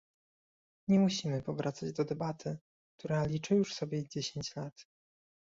Nie 0.87 0.99
musimy 0.99 1.41
powracać 1.41 1.93
do 1.93 2.05
debaty, 2.05 2.57
która 2.97 3.25
liczy 3.25 3.55
już 3.55 3.73
sobie 3.73 4.07
dziesięć 4.09 4.55
lat 4.55 4.87